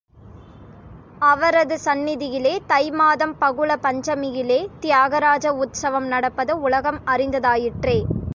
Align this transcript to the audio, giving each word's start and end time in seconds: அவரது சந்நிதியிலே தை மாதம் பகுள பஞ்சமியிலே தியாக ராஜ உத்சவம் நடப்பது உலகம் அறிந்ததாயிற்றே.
அவரது 1.21 1.75
சந்நிதியிலே 1.85 2.53
தை 2.67 2.91
மாதம் 2.91 3.35
பகுள 3.37 3.75
பஞ்சமியிலே 3.75 4.59
தியாக 4.79 5.19
ராஜ 5.19 5.53
உத்சவம் 5.63 6.07
நடப்பது 6.07 6.61
உலகம் 6.61 6.99
அறிந்ததாயிற்றே. 7.05 7.97